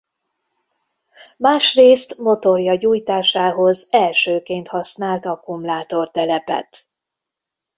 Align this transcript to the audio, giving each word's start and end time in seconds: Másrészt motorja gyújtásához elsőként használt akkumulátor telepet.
Másrészt 1.37 2.17
motorja 2.17 2.75
gyújtásához 2.75 3.87
elsőként 3.91 4.67
használt 4.67 5.25
akkumulátor 5.25 6.11
telepet. 6.11 6.87